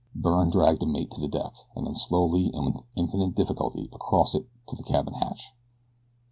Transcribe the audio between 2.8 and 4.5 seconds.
infinite difficulty across it